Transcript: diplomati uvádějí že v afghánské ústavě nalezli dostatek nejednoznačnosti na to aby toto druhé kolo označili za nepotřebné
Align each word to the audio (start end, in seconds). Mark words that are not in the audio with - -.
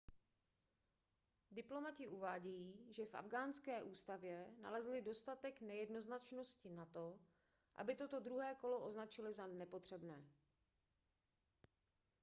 diplomati 1.51 2.07
uvádějí 2.07 2.87
že 2.93 3.05
v 3.05 3.15
afghánské 3.15 3.83
ústavě 3.83 4.47
nalezli 4.61 5.01
dostatek 5.01 5.61
nejednoznačnosti 5.61 6.69
na 6.69 6.85
to 6.85 7.19
aby 7.75 7.95
toto 7.95 8.19
druhé 8.19 8.55
kolo 8.61 8.79
označili 8.79 9.33
za 9.33 9.47
nepotřebné 9.47 10.23